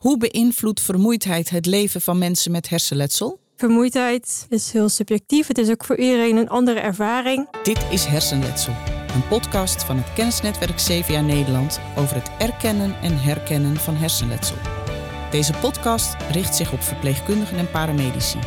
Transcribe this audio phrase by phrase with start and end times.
[0.00, 3.40] Hoe beïnvloedt vermoeidheid het leven van mensen met hersenletsel?
[3.56, 5.46] Vermoeidheid is heel subjectief.
[5.46, 7.48] Het is ook voor iedereen een andere ervaring.
[7.62, 8.72] Dit is Hersenletsel,
[9.14, 14.56] een podcast van het kennisnetwerk CVA Nederland over het erkennen en herkennen van hersenletsel.
[15.30, 18.38] Deze podcast richt zich op verpleegkundigen en paramedici.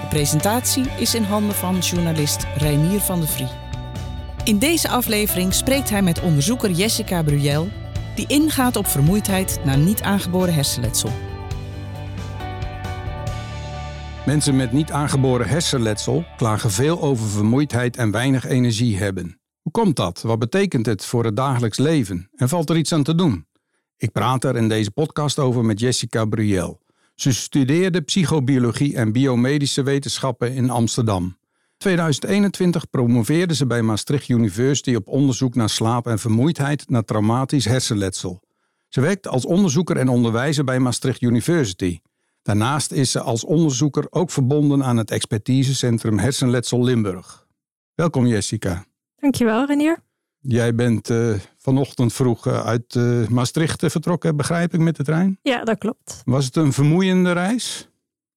[0.00, 3.48] De presentatie is in handen van journalist Reinier van de Vrie.
[4.44, 7.68] In deze aflevering spreekt hij met onderzoeker Jessica Bruyel,
[8.14, 11.10] die ingaat op vermoeidheid na niet aangeboren hersenletsel.
[14.26, 19.38] Mensen met niet aangeboren hersenletsel klagen veel over vermoeidheid en weinig energie hebben.
[19.62, 20.22] Hoe komt dat?
[20.22, 22.28] Wat betekent het voor het dagelijks leven?
[22.36, 23.46] En valt er iets aan te doen?
[23.96, 26.80] Ik praat er in deze podcast over met Jessica Bruyel.
[27.14, 31.36] Ze studeerde psychobiologie en biomedische wetenschappen in Amsterdam.
[31.84, 38.40] 2021 promoveerde ze bij Maastricht University op onderzoek naar slaap en vermoeidheid na traumatisch hersenletsel.
[38.88, 41.98] Ze werkt als onderzoeker en onderwijzer bij Maastricht University.
[42.42, 47.46] Daarnaast is ze als onderzoeker ook verbonden aan het expertisecentrum Hersenletsel Limburg.
[47.94, 48.84] Welkom Jessica.
[49.16, 49.98] Dankjewel Renier.
[50.38, 55.38] Jij bent uh, vanochtend vroeg uh, uit uh, Maastricht vertrokken, begrijp ik, met de trein?
[55.42, 56.22] Ja, dat klopt.
[56.24, 57.88] Was het een vermoeiende reis?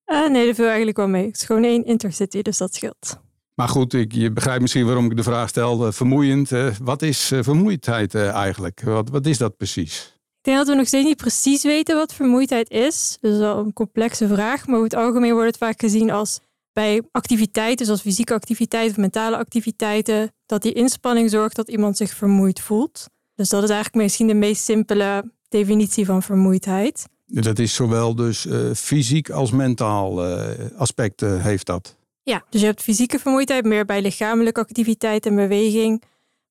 [0.06, 1.26] nee, dat viel eigenlijk wel mee.
[1.26, 3.26] Het is gewoon één intercity, dus dat scheelt.
[3.60, 5.92] Maar goed, ik, je begrijpt misschien waarom ik de vraag stelde.
[5.92, 6.50] Vermoeiend.
[6.84, 8.82] wat is vermoeidheid eigenlijk?
[8.82, 10.16] Wat, wat is dat precies?
[10.38, 13.18] Ik denk dat we nog steeds niet precies weten wat vermoeidheid is.
[13.22, 14.68] Dus dat is wel een complexe vraag.
[14.68, 16.40] Maar over het algemeen wordt het vaak gezien als
[16.74, 22.14] bij activiteiten, zoals fysieke activiteiten of mentale activiteiten, dat die inspanning zorgt dat iemand zich
[22.14, 23.06] vermoeid voelt.
[23.36, 27.08] Dus dat is eigenlijk misschien de meest simpele definitie van vermoeidheid.
[27.26, 31.96] Dat is zowel dus uh, fysiek als mentaal uh, aspecten heeft dat.
[32.30, 36.02] Ja, dus je hebt fysieke vermoeidheid meer bij lichamelijke activiteit en beweging.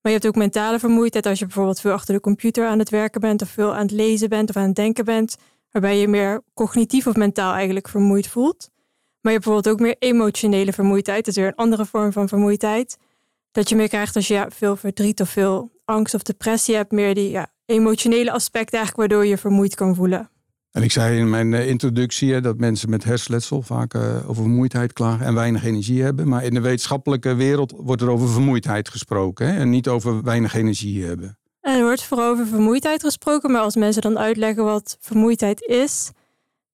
[0.01, 2.91] Maar je hebt ook mentale vermoeidheid als je bijvoorbeeld veel achter de computer aan het
[2.91, 5.37] werken bent of veel aan het lezen bent of aan het denken bent,
[5.71, 8.71] waarbij je meer cognitief of mentaal eigenlijk vermoeid voelt.
[9.21, 12.29] Maar je hebt bijvoorbeeld ook meer emotionele vermoeidheid, dat is weer een andere vorm van
[12.29, 12.97] vermoeidheid.
[13.51, 16.93] Dat je meer krijgt als je ja, veel verdriet of veel angst of depressie hebt,
[16.93, 20.31] meer die ja, emotionele aspecten eigenlijk waardoor je vermoeid kan voelen.
[20.77, 24.93] En ik zei in mijn eh, introductie dat mensen met hersenletsel vaak eh, over vermoeidheid
[24.93, 26.29] klagen en weinig energie hebben.
[26.29, 29.59] Maar in de wetenschappelijke wereld wordt er over vermoeidheid gesproken hè?
[29.59, 31.39] en niet over weinig energie hebben.
[31.61, 36.11] er wordt vooral over vermoeidheid gesproken, maar als mensen dan uitleggen wat vermoeidheid is,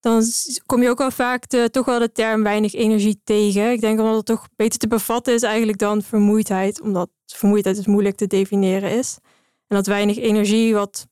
[0.00, 0.22] dan
[0.66, 3.72] kom je ook wel vaak de, toch wel de term weinig energie tegen.
[3.72, 7.86] Ik denk omdat het toch beter te bevatten is eigenlijk dan vermoeidheid, omdat vermoeidheid dus
[7.86, 9.18] moeilijk te definiëren is.
[9.66, 11.06] En dat weinig energie wat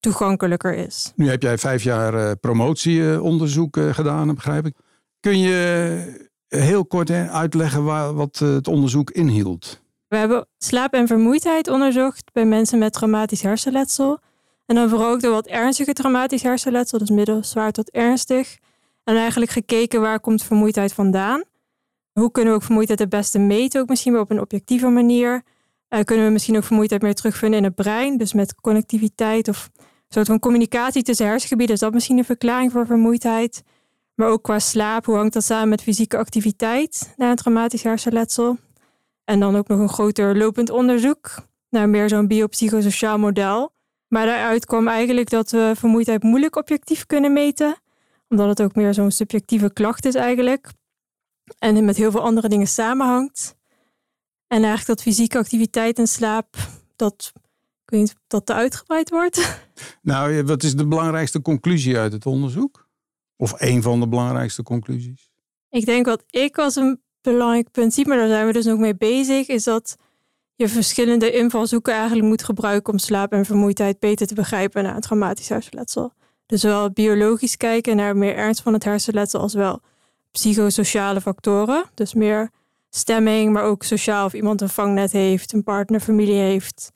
[0.00, 1.12] toegankelijker is.
[1.16, 4.74] Nu heb jij vijf jaar uh, promotieonderzoek uh, gedaan, begrijp ik.
[5.20, 9.84] Kun je heel kort uitleggen waar, wat eh, het onderzoek inhield?
[10.08, 14.18] We hebben slaap en vermoeidheid onderzocht bij mensen met traumatisch hersenletsel.
[14.66, 18.58] En dan vooral ook de wat ernstige traumatisch hersenletsel, dus middelzwaar tot ernstig.
[19.04, 21.44] En eigenlijk gekeken waar komt vermoeidheid vandaan.
[22.12, 25.42] Hoe kunnen we ook vermoeidheid het beste meten, ook misschien wel op een objectieve manier.
[25.88, 29.70] Uh, kunnen we misschien ook vermoeidheid meer terugvinden in het brein, dus met connectiviteit of
[29.76, 31.74] een soort van communicatie tussen hersengebieden.
[31.74, 33.62] Is dat misschien een verklaring voor vermoeidheid?
[34.14, 38.58] Maar ook qua slaap, hoe hangt dat samen met fysieke activiteit na een traumatisch hersenletsel?
[39.24, 41.34] En dan ook nog een groter lopend onderzoek
[41.70, 43.72] naar meer zo'n biopsychosociaal model.
[44.08, 47.76] Maar daaruit kwam eigenlijk dat we vermoeidheid moeilijk objectief kunnen meten,
[48.28, 50.70] omdat het ook meer zo'n subjectieve klacht is eigenlijk.
[51.58, 53.55] En met heel veel andere dingen samenhangt.
[54.46, 56.56] En eigenlijk dat fysieke activiteit en slaap,
[56.96, 57.32] dat,
[57.84, 59.40] ik weet niet of dat te uitgebreid wordt.
[60.02, 62.88] Nou, wat is de belangrijkste conclusie uit het onderzoek?
[63.36, 65.30] Of een van de belangrijkste conclusies?
[65.70, 68.78] Ik denk wat ik als een belangrijk punt zie, maar daar zijn we dus nog
[68.78, 69.96] mee bezig, is dat
[70.54, 75.00] je verschillende invalshoeken eigenlijk moet gebruiken om slaap en vermoeidheid beter te begrijpen na een
[75.00, 76.12] traumatisch hersenletsel.
[76.46, 79.80] Dus zowel biologisch kijken naar meer ernst van het hersenletsel als wel
[80.30, 81.84] psychosociale factoren.
[81.94, 82.50] Dus meer
[82.96, 86.92] stemming, maar ook sociaal of iemand een vangnet heeft, een partner, familie heeft.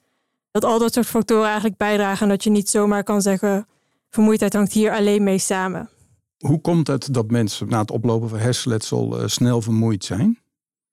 [0.50, 3.66] Dat al dat soort factoren eigenlijk bijdragen en dat je niet zomaar kan zeggen
[4.10, 5.88] vermoeidheid hangt hier alleen mee samen.
[6.38, 10.38] Hoe komt het dat mensen na het oplopen van hersenletsel uh, snel vermoeid zijn?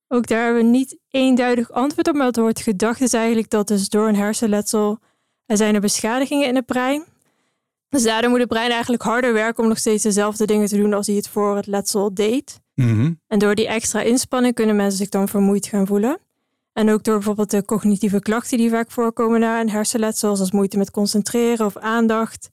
[0.07, 3.67] Ook daar hebben we niet eenduidig antwoord op, maar het wordt gedacht is eigenlijk dat
[3.67, 4.99] dus door een hersenletsel
[5.45, 7.03] er zijn er beschadigingen in het brein.
[7.89, 10.93] Dus daardoor moet het brein eigenlijk harder werken om nog steeds dezelfde dingen te doen
[10.93, 12.59] als hij het voor het letsel deed.
[12.73, 13.13] Mhm.
[13.27, 16.19] En door die extra inspanning kunnen mensen zich dan vermoeid gaan voelen.
[16.73, 20.77] En ook door bijvoorbeeld de cognitieve klachten die vaak voorkomen na een hersenletsel, zoals moeite
[20.77, 22.49] met concentreren of aandacht.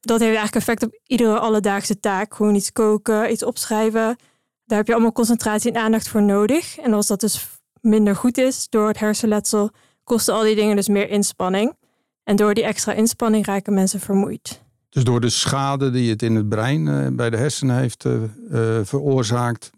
[0.00, 2.34] Dat heeft eigenlijk effect op iedere alledaagse taak.
[2.34, 4.16] Gewoon iets koken, iets opschrijven.
[4.64, 6.78] Daar heb je allemaal concentratie en aandacht voor nodig.
[6.78, 7.48] En als dat dus
[7.80, 9.70] minder goed is door het hersenletsel,
[10.04, 11.76] kosten al die dingen dus meer inspanning.
[12.24, 14.66] En door die extra inspanning raken mensen vermoeid.
[14.88, 18.14] Dus door de schade die het in het brein eh, bij de hersenen heeft eh,
[18.24, 19.70] eh, veroorzaakt,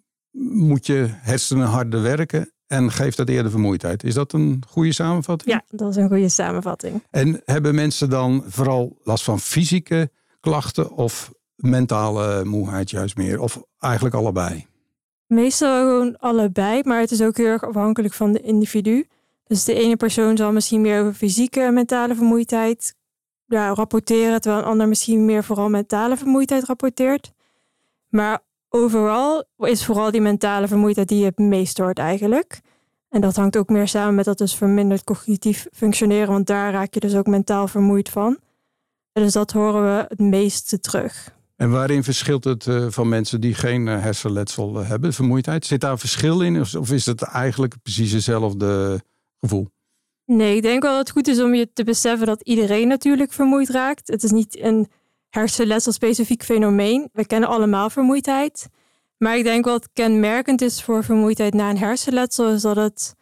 [0.52, 4.04] moet je hersenen harder werken en geeft dat eerder vermoeidheid.
[4.04, 5.50] Is dat een goede samenvatting?
[5.50, 7.02] Ja, dat is een goede samenvatting.
[7.10, 10.10] En hebben mensen dan vooral last van fysieke
[10.40, 13.40] klachten of mentale moeheid juist meer?
[13.40, 14.66] Of eigenlijk allebei?
[15.26, 19.06] Meestal gewoon allebei, maar het is ook heel erg afhankelijk van de individu.
[19.46, 22.94] Dus de ene persoon zal misschien meer over fysieke en mentale vermoeidheid
[23.50, 27.32] ja, rapporteren, terwijl een ander misschien meer vooral mentale vermoeidheid rapporteert.
[28.08, 32.60] Maar overal is vooral die mentale vermoeidheid die het meest hoort eigenlijk.
[33.08, 36.94] En dat hangt ook meer samen met dat dus verminderd cognitief functioneren, want daar raak
[36.94, 38.38] je dus ook mentaal vermoeid van.
[39.12, 41.38] Dus dat horen we het meeste terug.
[41.56, 45.66] En waarin verschilt het uh, van mensen die geen uh, hersenletsel uh, hebben, vermoeidheid?
[45.66, 49.00] Zit daar een verschil in of, of is het eigenlijk precies hetzelfde
[49.40, 49.68] gevoel?
[50.32, 53.32] Nee, ik denk wel dat het goed is om je te beseffen dat iedereen natuurlijk
[53.32, 54.08] vermoeid raakt.
[54.08, 54.88] Het is niet een
[55.28, 57.08] hersenletsel specifiek fenomeen.
[57.12, 58.68] We kennen allemaal vermoeidheid.
[59.18, 63.14] Maar ik denk wat kenmerkend is voor vermoeidheid na een hersenletsel is dat het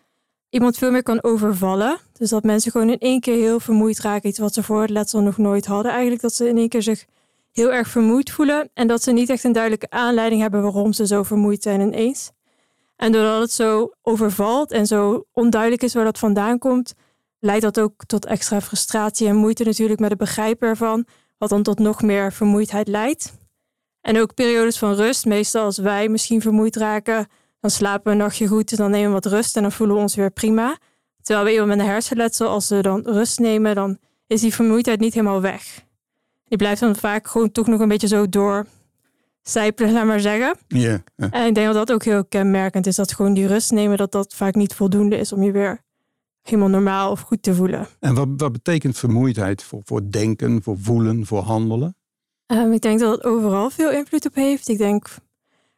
[0.50, 1.98] iemand veel meer kan overvallen.
[2.12, 4.28] Dus dat mensen gewoon in één keer heel vermoeid raken.
[4.28, 5.92] Iets wat ze voor het letsel nog nooit hadden.
[5.92, 7.04] Eigenlijk dat ze in één keer zich
[7.52, 8.70] heel erg vermoeid voelen.
[8.74, 12.30] En dat ze niet echt een duidelijke aanleiding hebben waarom ze zo vermoeid zijn ineens.
[12.98, 16.94] En doordat het zo overvalt en zo onduidelijk is waar dat vandaan komt,
[17.38, 21.06] leidt dat ook tot extra frustratie en moeite natuurlijk met het begrijpen ervan,
[21.36, 23.32] wat dan tot nog meer vermoeidheid leidt.
[24.00, 27.26] En ook periodes van rust, meestal als wij misschien vermoeid raken,
[27.60, 30.02] dan slapen we een nachtje goed, dan nemen we wat rust en dan voelen we
[30.02, 30.78] ons weer prima.
[31.22, 35.00] Terwijl we iemand met een hersenletsel, als ze dan rust nemen, dan is die vermoeidheid
[35.00, 35.84] niet helemaal weg.
[36.44, 38.66] Die blijft dan vaak gewoon toch nog een beetje zo door
[39.50, 40.56] zijpelen, laat maar zeggen.
[40.68, 41.02] Ja.
[41.16, 44.12] En ik denk dat dat ook heel kenmerkend is, dat gewoon die rust nemen, dat
[44.12, 45.80] dat vaak niet voldoende is om je weer
[46.42, 47.86] helemaal normaal of goed te voelen.
[48.00, 51.96] En wat, wat betekent vermoeidheid voor, voor denken, voor voelen, voor handelen?
[52.46, 54.68] Um, ik denk dat het overal veel invloed op heeft.
[54.68, 55.08] Ik denk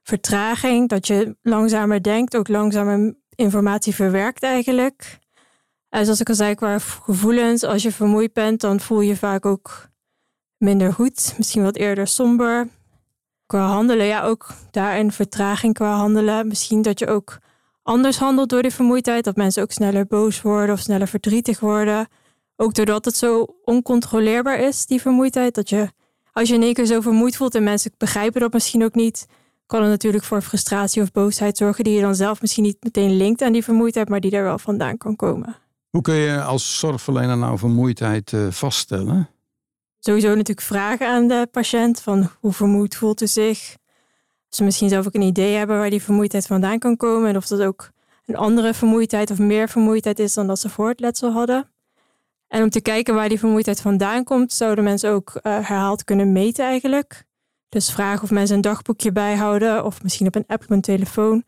[0.02, 5.18] vertraging, dat je langzamer denkt, ook langzamer informatie verwerkt eigenlijk.
[5.88, 9.46] En zoals ik al zei, qua gevoelens, als je vermoeid bent, dan voel je vaak
[9.46, 9.88] ook
[10.56, 12.68] minder goed, misschien wat eerder somber.
[13.50, 16.46] Qua handelen, ja, ook daarin vertraging qua handelen.
[16.46, 17.38] Misschien dat je ook
[17.82, 19.24] anders handelt door de vermoeidheid.
[19.24, 22.08] Dat mensen ook sneller boos worden of sneller verdrietig worden.
[22.56, 25.54] Ook doordat het zo oncontroleerbaar is, die vermoeidheid.
[25.54, 25.88] Dat je,
[26.32, 29.26] als je in één keer zo vermoeid voelt en mensen begrijpen dat misschien ook niet,
[29.66, 33.16] kan het natuurlijk voor frustratie of boosheid zorgen, die je dan zelf misschien niet meteen
[33.16, 35.56] linkt aan die vermoeidheid, maar die er wel vandaan kan komen.
[35.90, 39.28] Hoe kun je als zorgverlener nou vermoeidheid uh, vaststellen?
[40.00, 43.78] Sowieso natuurlijk vragen aan de patiënt van hoe vermoeid voelt u zich?
[44.54, 47.28] ze misschien zelf ook een idee hebben waar die vermoeidheid vandaan kan komen.
[47.28, 47.90] En of dat ook
[48.26, 51.70] een andere vermoeidheid of meer vermoeidheid is dan dat ze voor het letsel hadden.
[52.48, 56.32] En om te kijken waar die vermoeidheid vandaan komt, zouden mensen ook uh, herhaald kunnen
[56.32, 57.24] meten eigenlijk.
[57.68, 61.44] Dus vragen of mensen een dagboekje bijhouden of misschien op een app op hun telefoon.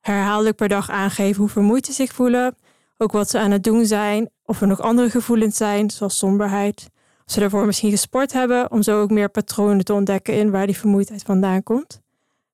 [0.00, 2.56] Herhaaldelijk per dag aangeven hoe vermoeid ze zich voelen.
[2.96, 4.30] Ook wat ze aan het doen zijn.
[4.44, 6.88] Of er nog andere gevoelens zijn, zoals somberheid.
[7.26, 10.76] Ze daarvoor misschien gesport hebben, om zo ook meer patronen te ontdekken in waar die
[10.76, 12.00] vermoeidheid vandaan komt.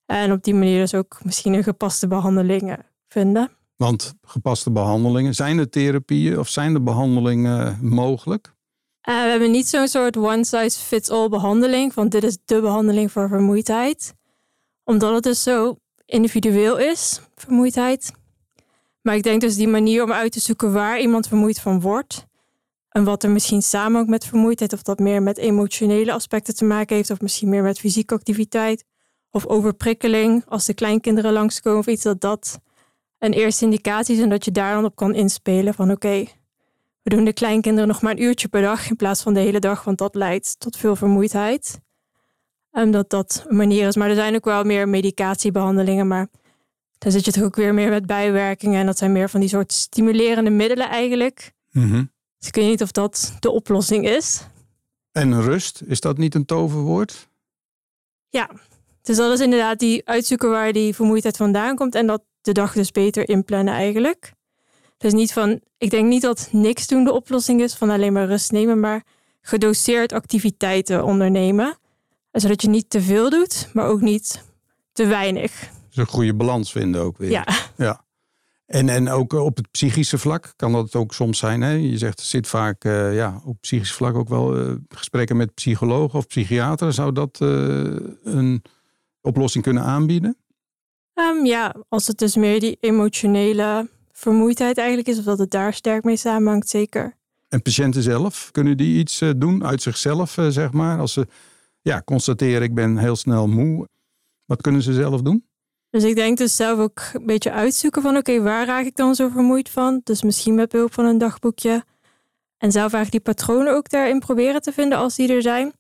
[0.07, 3.51] En op die manier dus ook misschien een gepaste behandelingen vinden.
[3.77, 8.55] Want gepaste behandelingen, zijn er therapieën of zijn er behandelingen mogelijk?
[9.09, 14.15] Uh, we hebben niet zo'n soort one-size-fits-all behandeling, van dit is de behandeling voor vermoeidheid.
[14.85, 18.13] Omdat het dus zo individueel is, vermoeidheid.
[19.01, 22.27] Maar ik denk dus die manier om uit te zoeken waar iemand vermoeid van wordt.
[22.93, 26.65] En wat er misschien samen ook met vermoeidheid, of dat meer met emotionele aspecten te
[26.65, 28.84] maken heeft, of misschien meer met fysieke activiteit
[29.31, 32.61] of overprikkeling als de kleinkinderen langskomen of iets, dat dat
[33.19, 36.25] een eerste indicatie is en dat je daar dan op kan inspelen van oké,
[37.03, 39.58] we doen de kleinkinderen nog maar een uurtje per dag in plaats van de hele
[39.58, 41.81] dag, want dat leidt tot veel vermoeidheid.
[42.70, 43.96] En dat dat een manier is.
[43.96, 46.29] Maar er zijn ook wel meer medicatiebehandelingen, maar
[46.99, 49.49] dan zit je toch ook weer meer met bijwerkingen en dat zijn meer van die
[49.49, 51.53] soort stimulerende middelen eigenlijk.
[51.70, 52.12] Mm
[52.43, 54.41] Dus ik weet niet of dat de oplossing is.
[55.13, 57.29] En rust, is dat niet een toverwoord?
[58.29, 58.51] Ja,
[59.03, 62.72] dus dat is inderdaad die uitzoeken waar die vermoeidheid vandaan komt en dat de dag
[62.72, 64.32] dus beter inplannen eigenlijk.
[64.99, 68.27] Dus niet van, ik denk niet dat niks doen de oplossing is van alleen maar
[68.27, 69.05] rust nemen, maar
[69.41, 71.79] gedoseerd activiteiten ondernemen.
[72.32, 74.44] Zodat je niet te veel doet, maar ook niet
[74.93, 75.70] te weinig.
[75.89, 77.31] Dus een goede balans vinden ook weer.
[77.31, 77.46] Ja.
[77.77, 78.05] ja.
[78.67, 81.61] En, en ook op het psychische vlak kan dat ook soms zijn.
[81.61, 81.71] Hè?
[81.71, 85.55] Je zegt, er zit vaak uh, ja, op psychisch vlak ook wel uh, gesprekken met
[85.55, 86.95] psychologen of psychiaters.
[86.95, 88.63] Zou dat uh, een
[89.21, 90.37] oplossing kunnen aanbieden?
[91.15, 95.75] Um, ja, als het dus meer die emotionele vermoeidheid eigenlijk is, of dat het daar
[95.75, 97.17] sterk mee samenhangt, zeker.
[97.49, 100.99] En patiënten zelf, kunnen die iets doen uit zichzelf, zeg maar?
[100.99, 101.27] Als ze
[101.83, 103.89] ja, constateren ik ben heel snel moe.
[104.45, 105.47] Wat kunnen ze zelf doen?
[105.93, 109.15] Dus ik denk dus zelf ook een beetje uitzoeken van oké, waar raak ik dan
[109.15, 110.01] zo vermoeid van?
[110.05, 111.84] Dus misschien met behulp van een dagboekje.
[112.58, 115.72] En zelf eigenlijk die patronen ook daarin proberen te vinden als die er zijn.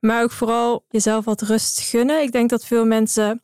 [0.00, 2.22] Maar ook vooral jezelf wat rust gunnen.
[2.22, 3.42] Ik denk dat veel mensen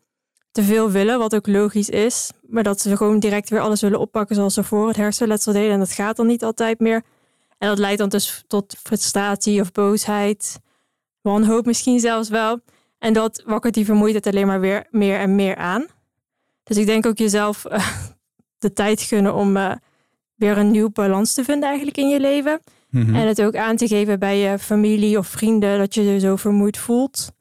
[0.51, 2.31] te veel willen, wat ook logisch is.
[2.43, 5.73] Maar dat ze gewoon direct weer alles willen oppakken zoals ze voor het hersenletsel deden.
[5.73, 7.03] En dat gaat dan niet altijd meer.
[7.59, 10.61] En dat leidt dan dus tot frustratie of boosheid.
[11.21, 12.61] Wanhoop misschien zelfs wel.
[12.99, 15.87] En dat wakkert die vermoeidheid alleen maar weer meer en meer aan.
[16.69, 17.89] Dus ik denk ook jezelf uh,
[18.59, 19.73] de tijd gunnen om uh,
[20.35, 22.61] weer een nieuw balans te vinden eigenlijk in je leven.
[22.91, 23.15] Mm-hmm.
[23.15, 26.37] En het ook aan te geven bij je familie of vrienden dat je je zo
[26.37, 27.33] vermoeid voelt.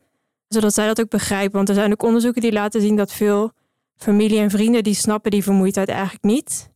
[0.47, 1.55] Zodat zij dat ook begrijpen.
[1.55, 3.51] Want er zijn ook onderzoeken die laten zien dat veel
[3.95, 6.69] familie en vrienden die snappen die vermoeidheid eigenlijk niet.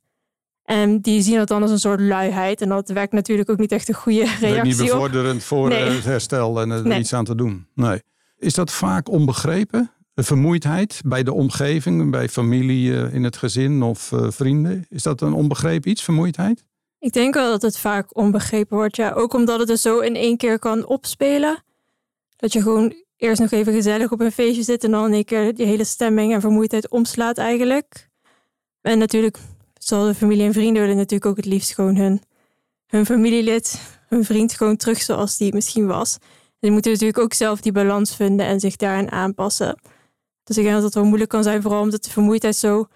[0.63, 2.61] En die zien dat dan als een soort luiheid.
[2.61, 5.89] En dat werkt natuurlijk ook niet echt een goede reactie niet bevorderend voor nee.
[5.89, 6.99] het herstel en er nee.
[6.99, 7.67] iets aan te doen.
[7.75, 8.01] Nee.
[8.37, 9.91] Is dat vaak onbegrepen?
[10.21, 14.85] De vermoeidheid bij de omgeving, bij familie in het gezin of uh, vrienden?
[14.89, 16.63] Is dat een onbegrepen iets, vermoeidheid?
[16.99, 19.11] Ik denk wel dat het vaak onbegrepen wordt, ja.
[19.11, 21.63] Ook omdat het er zo in één keer kan opspelen.
[22.35, 25.25] Dat je gewoon eerst nog even gezellig op een feestje zit en dan in één
[25.25, 28.09] keer die hele stemming en vermoeidheid omslaat eigenlijk.
[28.81, 29.37] En natuurlijk
[29.73, 32.21] zal de familie en vrienden willen natuurlijk ook het liefst gewoon hun,
[32.87, 36.17] hun familielid, hun vriend gewoon terug zoals die misschien was.
[36.59, 39.79] En moeten natuurlijk ook zelf die balans vinden en zich daarin aanpassen.
[40.51, 42.87] Dus ik denk dat het wel moeilijk kan zijn, vooral omdat de vermoeidheid zo,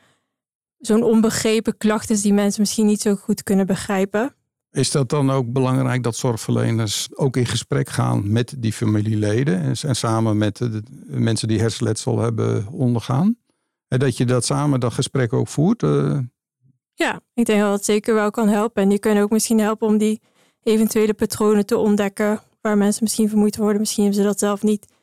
[0.77, 4.35] zo'n onbegrepen klacht is die mensen misschien niet zo goed kunnen begrijpen.
[4.71, 9.75] Is dat dan ook belangrijk dat zorgverleners ook in gesprek gaan met die familieleden en,
[9.81, 13.37] en samen met de, de, mensen die hersenletsel hebben ondergaan?
[13.87, 15.83] En dat je dat samen dat gesprek ook voert?
[15.83, 16.19] Uh...
[16.93, 18.83] Ja, ik denk dat dat zeker wel kan helpen.
[18.83, 20.21] En die kunnen ook misschien helpen om die
[20.63, 23.79] eventuele patronen te ontdekken waar mensen misschien vermoeid worden.
[23.79, 24.93] Misschien hebben ze dat zelf niet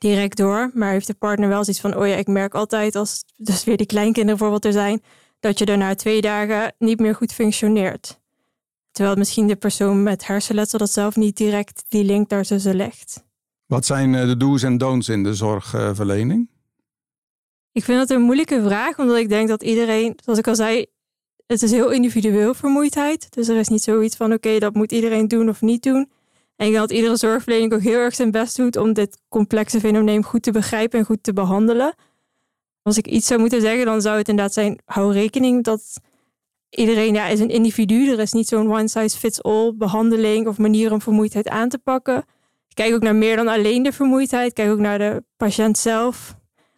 [0.00, 0.70] direct door.
[0.74, 3.76] Maar heeft de partner wel zoiets van: oh ja, ik merk altijd als dus weer
[3.76, 5.02] die kleinkinderen bijvoorbeeld er zijn,
[5.40, 8.20] dat je er na twee dagen niet meer goed functioneert.
[8.90, 13.24] Terwijl misschien de persoon met hersenletsel dat zelf niet direct die link daartussen legt.
[13.66, 16.48] Wat zijn eh, de do's en don'ts in de zorgverlening?
[17.72, 20.86] Ik vind dat een moeilijke vraag, omdat ik denk dat iedereen, zoals ik al zei,
[21.46, 23.26] het is heel individueel vermoeidheid.
[23.30, 26.10] Dus er is niet zoiets van oké, dat moet iedereen doen of niet doen.
[26.60, 29.80] En ik denk dat iedere zorgverlening ook heel erg zijn best doet om dit complexe
[29.80, 31.94] fenomeen goed te begrijpen en goed te behandelen.
[32.82, 35.82] Als ik iets zou moeten zeggen, dan zou het inderdaad zijn: hou rekening dat
[36.70, 38.10] iedereen ja, is een individu.
[38.10, 41.78] Er is niet zo'n one size fits all behandeling of manier om vermoeidheid aan te
[41.78, 42.24] pakken.
[42.74, 44.52] Kijk ook naar meer dan alleen de vermoeidheid.
[44.52, 46.36] Kijk ook naar de patiënt zelf.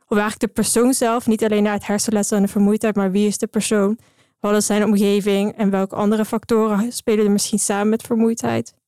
[0.08, 1.26] Of eigenlijk de persoon zelf.
[1.26, 3.98] Niet alleen naar het hersenletsel en de vermoeidheid, maar wie is de persoon?
[4.40, 8.80] Wat is zijn omgeving en welke andere factoren spelen er misschien samen met vermoeidheid?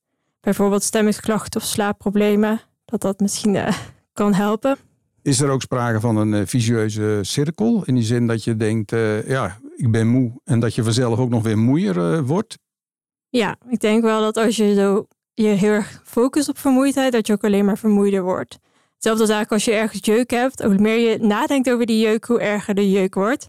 [0.45, 3.67] Bijvoorbeeld stemmingsklachten of slaapproblemen, dat dat misschien uh,
[4.13, 4.77] kan helpen.
[5.21, 7.83] Is er ook sprake van een uh, vicieuze cirkel?
[7.85, 11.19] In die zin dat je denkt, uh, ja, ik ben moe en dat je vanzelf
[11.19, 12.57] ook nog weer moeier wordt?
[13.29, 17.27] Ja, ik denk wel dat als je zo je heel erg focust op vermoeidheid, dat
[17.27, 18.59] je ook alleen maar vermoeider wordt.
[18.93, 22.25] Hetzelfde als eigenlijk als je ergens jeuk hebt, hoe meer je nadenkt over die jeuk,
[22.25, 23.47] hoe erger de jeuk wordt.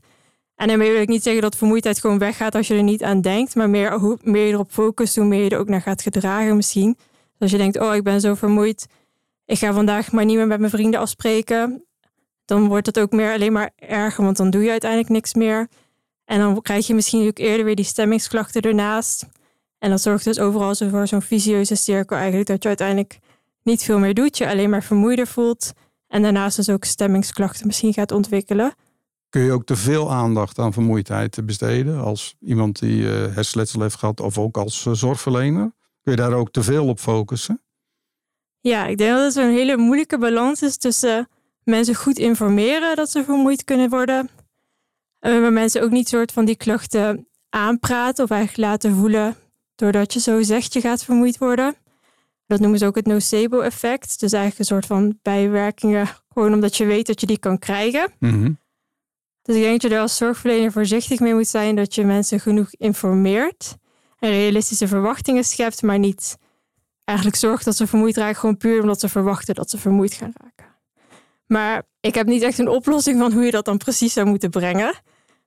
[0.56, 3.20] En daarmee wil ik niet zeggen dat vermoeidheid gewoon weggaat als je er niet aan
[3.20, 6.02] denkt, maar meer hoe meer je erop focust, hoe meer je er ook naar gaat
[6.02, 6.96] gedragen misschien.
[6.96, 8.86] Dus als je denkt, oh ik ben zo vermoeid,
[9.44, 11.84] ik ga vandaag maar niet meer met mijn vrienden afspreken,
[12.44, 15.68] dan wordt het ook meer alleen maar erger, want dan doe je uiteindelijk niks meer.
[16.24, 19.26] En dan krijg je misschien ook eerder weer die stemmingsklachten ernaast.
[19.78, 23.18] En dat zorgt dus overal zo voor zo'n visieuze cirkel eigenlijk, dat je uiteindelijk
[23.62, 25.72] niet veel meer doet, je alleen maar vermoeider voelt.
[26.08, 28.74] En daarnaast dus ook stemmingsklachten misschien gaat ontwikkelen
[29.28, 32.00] kun je ook te veel aandacht aan vermoeidheid besteden.
[32.00, 35.72] Als iemand die uh, hersenletsel heeft gehad of ook als eh, zorgverlener.
[36.02, 37.62] Kun je daar ook te veel op focussen?
[38.60, 41.28] Ja, ik denk dat het een hele moeilijke balans is tussen
[41.62, 44.28] mensen goed informeren dat ze vermoeid kunnen worden.
[45.18, 49.36] Eh, maar mensen ook niet soort van die klachten aanpraten of eigenlijk laten voelen
[49.74, 51.74] doordat je zo zegt je gaat vermoeid worden.
[52.46, 54.20] Dat noemen ze ook het nocebo-effect.
[54.20, 58.12] Dus eigenlijk een soort van bijwerkingen, gewoon omdat je weet dat je die kan krijgen.
[58.18, 58.58] Mm
[59.46, 62.40] dus ik denk dat je er als zorgverlener voorzichtig mee moet zijn dat je mensen
[62.40, 63.76] genoeg informeert
[64.18, 66.36] en realistische verwachtingen schept, maar niet
[67.04, 70.32] eigenlijk zorgt dat ze vermoeid raken, gewoon puur omdat ze verwachten dat ze vermoeid gaan
[70.42, 70.74] raken.
[71.46, 74.50] Maar ik heb niet echt een oplossing van hoe je dat dan precies zou moeten
[74.50, 74.94] brengen.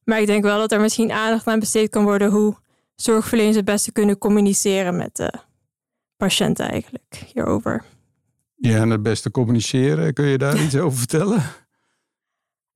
[0.03, 2.55] Maar ik denk wel dat er misschien aandacht aan besteed kan worden hoe
[2.95, 5.33] zorgverleners het beste kunnen communiceren met de
[6.17, 7.83] patiënt eigenlijk hierover.
[8.55, 11.43] Ja, en het beste communiceren, kun je daar iets over vertellen?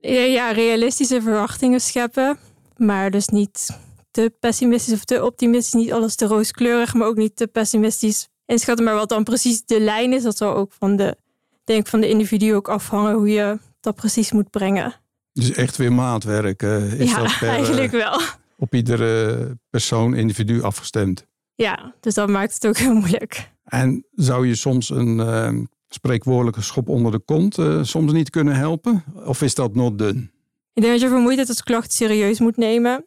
[0.09, 2.37] Ja, realistische verwachtingen scheppen.
[2.77, 3.79] Maar dus niet
[4.11, 5.73] te pessimistisch of te optimistisch.
[5.73, 8.85] Niet alles te rooskleurig, maar ook niet te pessimistisch inschatten.
[8.85, 11.17] Maar wat dan precies de lijn is, dat zal ook van de
[11.63, 14.93] denk van de individu ook afhangen hoe je dat precies moet brengen.
[15.33, 18.21] Dus echt weer maatwerk uh, is ja, dat per, eigenlijk wel.
[18.57, 21.25] op iedere persoon, individu afgestemd.
[21.55, 23.51] Ja, dus dat maakt het ook heel moeilijk.
[23.63, 28.55] En zou je soms een uh, spreekwoordelijke schop onder de kont uh, soms niet kunnen
[28.55, 29.03] helpen?
[29.25, 30.31] Of is dat not done?
[30.73, 33.05] Ik denk dat je vermoeidheid als klacht serieus moet nemen.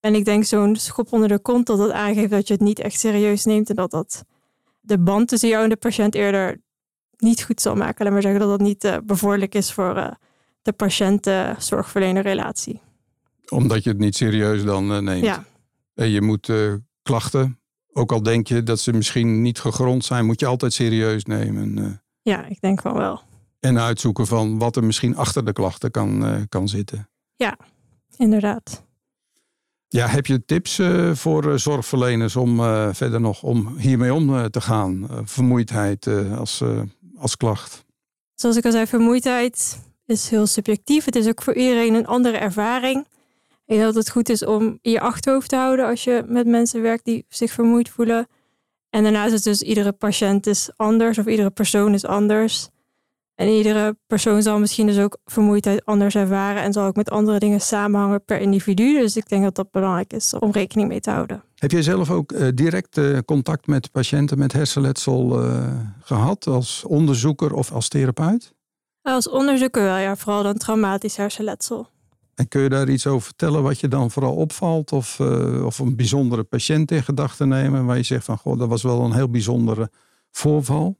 [0.00, 2.78] En ik denk zo'n schop onder de kont dat dat aangeeft dat je het niet
[2.78, 3.68] echt serieus neemt.
[3.68, 4.24] En dat dat
[4.80, 6.60] de band tussen jou en de patiënt eerder
[7.16, 8.04] niet goed zal maken.
[8.04, 10.10] Laat maar zeggen dat dat niet uh, bevorderlijk is voor uh,
[10.62, 12.80] de patiënt-zorgverlener relatie.
[13.48, 15.24] Omdat je het niet serieus dan uh, neemt.
[15.24, 15.44] Ja.
[15.94, 16.52] En je moet
[17.02, 17.60] klachten,
[17.92, 22.00] ook al denk je dat ze misschien niet gegrond zijn, moet je altijd serieus nemen.
[22.26, 23.20] Ja, ik denk wel wel.
[23.60, 27.08] En uitzoeken van wat er misschien achter de klachten kan, kan zitten.
[27.36, 27.58] Ja,
[28.16, 28.84] inderdaad.
[29.88, 34.50] Ja, heb je tips uh, voor uh, zorgverleners om uh, verder nog om hiermee om
[34.50, 35.08] te gaan?
[35.24, 36.06] vermoeidheid
[36.36, 36.62] als,
[37.16, 37.84] als klacht?
[38.34, 41.04] Zoals ik al zei, vermoeidheid is heel subjectief.
[41.04, 43.06] Het is ook voor iedereen een andere ervaring.
[43.66, 46.46] Ik denk dat het goed is om in je achterhoofd te houden als je met
[46.46, 48.26] mensen werkt die zich vermoeid voelen.
[48.90, 52.68] En daarnaast is dus iedere patiënt is anders of iedere persoon is anders.
[53.34, 57.38] En iedere persoon zal misschien dus ook vermoeidheid anders ervaren en zal ook met andere
[57.38, 58.98] dingen samenhangen per individu.
[59.00, 61.42] Dus ik denk dat dat belangrijk is om rekening mee te houden.
[61.54, 65.66] Heb jij zelf ook uh, direct uh, contact met patiënten met hersenletsel uh,
[66.00, 68.54] gehad als onderzoeker of als therapeut?
[69.02, 71.88] Als onderzoeker wel, ja, vooral dan traumatisch hersenletsel.
[72.36, 74.92] En kun je daar iets over vertellen wat je dan vooral opvalt?
[74.92, 75.20] Of,
[75.64, 79.00] of een bijzondere patiënt in gedachten nemen waar je zegt van goh, dat was wel
[79.00, 79.90] een heel bijzondere
[80.30, 80.98] voorval?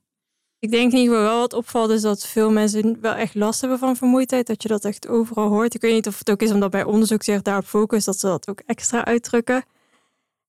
[0.59, 3.61] Ik denk in ieder geval wel wat opvalt is dat veel mensen wel echt last
[3.61, 4.47] hebben van vermoeidheid.
[4.47, 5.75] Dat je dat echt overal hoort.
[5.75, 8.27] Ik weet niet of het ook is omdat bij onderzoek zich daarop focust dat ze
[8.27, 9.65] dat ook extra uitdrukken.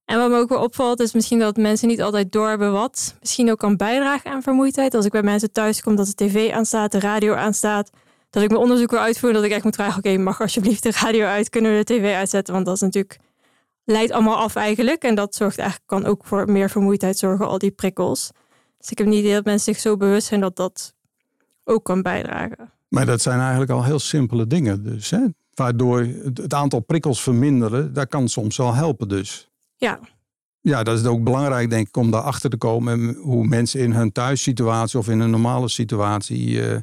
[0.05, 3.51] En wat me ook wel opvalt is misschien dat mensen niet altijd doorhebben wat misschien
[3.51, 4.93] ook kan bijdragen aan vermoeidheid.
[4.93, 7.89] Als ik bij mensen thuis kom dat de tv aanstaat, de radio aanstaat,
[8.29, 10.91] dat ik mijn onderzoek wil uitvoeren, dat ik echt moet vragen, oké, mag alsjeblieft de
[10.91, 12.53] radio uit, kunnen we de tv uitzetten?
[12.53, 13.19] Want dat is natuurlijk,
[13.83, 15.03] leidt allemaal af eigenlijk.
[15.03, 18.31] En dat zorgt eigenlijk, kan ook voor meer vermoeidheid zorgen, al die prikkels.
[18.77, 20.93] Dus ik heb niet idee dat mensen zich zo bewust zijn dat dat
[21.63, 22.71] ook kan bijdragen.
[22.87, 25.09] Maar dat zijn eigenlijk al heel simpele dingen dus.
[25.09, 25.25] Hè?
[25.53, 25.99] Waardoor
[26.33, 29.49] het aantal prikkels verminderen, dat kan soms wel helpen dus.
[29.75, 29.99] Ja.
[30.61, 34.11] Ja, dat is ook belangrijk denk ik om daarachter te komen hoe mensen in hun
[34.11, 36.77] thuissituatie of in een normale situatie uh,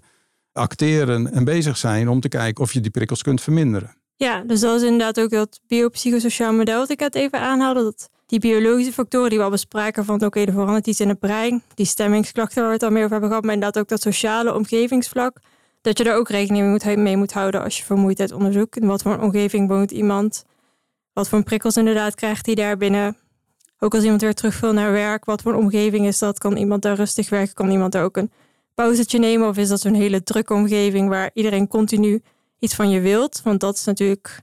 [0.55, 3.97] acteren en bezig zijn om te kijken of je die prikkels kunt verminderen.
[4.17, 7.83] Ja, dus dat is inderdaad ook dat biopsychosociaal model dat ik het even aanhaalde.
[7.83, 11.09] Dat die biologische factoren die we al bespraken van oké, okay, er verandert iets in
[11.09, 11.63] het brein.
[11.75, 13.45] Die stemmingsklachten waar we het al meer over hebben gehad.
[13.45, 15.37] Maar inderdaad ook dat sociale omgevingsvlak.
[15.81, 18.77] Dat je daar ook rekening mee moet, houden als je vermoeidheid onderzoekt.
[18.77, 20.45] In wat voor omgeving woont iemand.
[21.13, 23.17] Wat voor prikkels inderdaad krijgt hij daar binnen.
[23.79, 25.25] Ook als iemand weer terug wil naar werk.
[25.25, 26.39] Wat voor omgeving is dat?
[26.39, 27.55] Kan iemand daar rustig werken?
[27.55, 28.31] Kan iemand daar ook een
[28.75, 29.49] pauzetje nemen?
[29.49, 32.23] Of is dat zo'n hele drukke omgeving waar iedereen continu
[32.59, 33.41] iets van je wilt?
[33.43, 34.43] Want dat is natuurlijk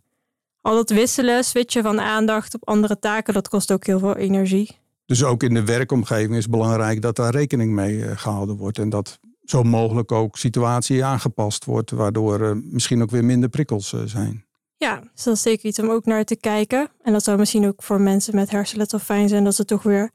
[0.61, 4.79] al dat wisselen, switchen van aandacht op andere taken, dat kost ook heel veel energie.
[5.05, 8.77] Dus ook in de werkomgeving is belangrijk dat daar rekening mee eh, gehouden wordt.
[8.77, 14.01] En dat zo mogelijk ook situatie aangepast wordt, waardoor misschien ook weer minder prikkels eh,
[14.05, 14.45] zijn.
[14.77, 16.89] Ja, dus dat is zeker iets om ook naar te kijken.
[17.01, 20.11] En dat zou misschien ook voor mensen met hersenletsel fijn zijn dat ze toch weer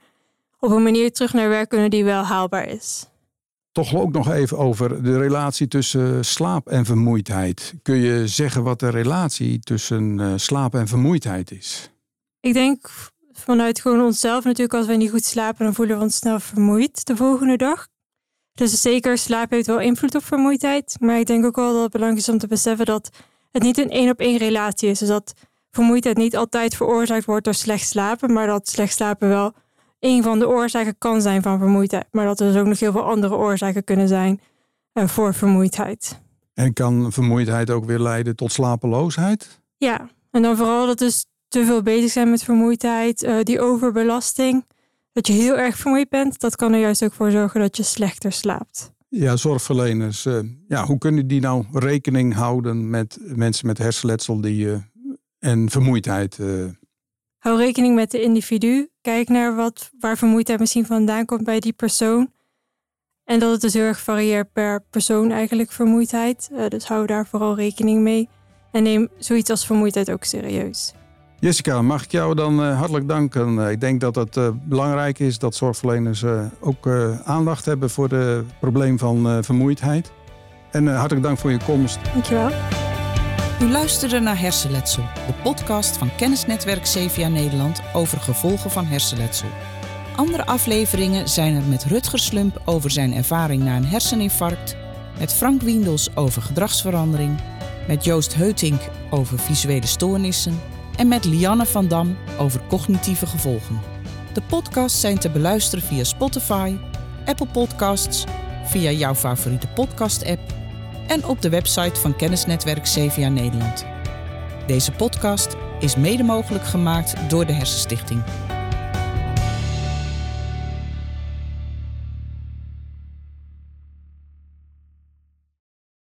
[0.59, 3.07] op een manier terug naar werk kunnen die wel haalbaar is.
[3.77, 7.75] Toch ook nog even over de relatie tussen slaap en vermoeidheid.
[7.83, 11.91] Kun je zeggen wat de relatie tussen uh, slaap en vermoeidheid is?
[12.41, 12.91] Ik denk
[13.33, 17.07] vanuit gewoon onszelf natuurlijk, als we niet goed slapen, dan voelen we ons snel vermoeid
[17.07, 17.89] de volgende dag.
[18.53, 20.97] Dus zeker, slaap heeft wel invloed op vermoeidheid.
[21.01, 23.11] Maar ik denk ook wel dat het belangrijk is om te beseffen dat
[23.51, 24.99] het niet een één op één relatie is.
[24.99, 25.33] Dus dat
[25.71, 29.55] vermoeidheid niet altijd veroorzaakt wordt door slecht slapen, maar dat slecht slapen wel
[30.01, 32.07] een van de oorzaken kan zijn van vermoeidheid.
[32.11, 34.41] Maar dat er dus ook nog heel veel andere oorzaken kunnen zijn
[34.95, 36.21] uh, voor vermoeidheid.
[36.55, 39.61] En kan vermoeidheid ook weer leiden tot slapeloosheid?
[39.77, 44.65] Ja, en dan vooral dat dus te veel bezig zijn met vermoeidheid, uh, die overbelasting.
[45.13, 47.83] Dat je heel erg vermoeid bent, dat kan er juist ook voor zorgen dat je
[47.83, 48.93] slechter slaapt.
[49.09, 54.69] Ja, zorgverleners, uh, ja, hoe kunnen die nou rekening houden met mensen met hersenletsel die,
[55.39, 56.39] en vermoeidheid?
[57.47, 58.89] Hou rekening met de individu.
[59.01, 62.33] Kijk naar wat, waar vermoeidheid misschien vandaan komt bij die persoon.
[63.25, 66.49] En dat het dus heel erg varieert per persoon eigenlijk, vermoeidheid.
[66.53, 68.29] Uh, dus hou daar vooral rekening mee.
[68.73, 70.93] En neem zoiets als vermoeidheid ook serieus.
[71.39, 73.55] Jessica, mag ik jou dan uh, hartelijk danken.
[73.55, 76.25] Uh, ik denk dat het belangrijk is dat zorgverleners
[76.61, 76.89] ook
[77.25, 80.13] aandacht hebben voor het probleem van vermoeidheid.
[80.71, 81.99] En hartelijk dank voor je komst.
[82.13, 82.51] Dankjewel.
[83.61, 89.49] U luisterde naar Hersenletsel, de podcast van Kennisnetwerk CVA Nederland over gevolgen van hersenletsel.
[90.17, 94.77] Andere afleveringen zijn er met Rutger Slump over zijn ervaring na een herseninfarct,
[95.19, 97.39] Met Frank Wiendels over gedragsverandering,
[97.89, 100.61] met Joost Heutink over visuele stoornissen
[100.97, 103.81] en met Lianne van Dam over cognitieve gevolgen.
[104.33, 106.77] De podcasts zijn te beluisteren via Spotify,
[107.25, 108.25] Apple Podcasts,
[108.65, 110.46] via jouw favoriete podcast-app
[111.07, 113.85] en op de website van kennisnetwerk CVA Nederland.
[114.67, 118.23] Deze podcast is mede mogelijk gemaakt door de Hersenstichting.